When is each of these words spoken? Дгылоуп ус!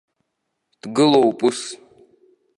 Дгылоуп 0.81 1.39
ус! 1.47 1.59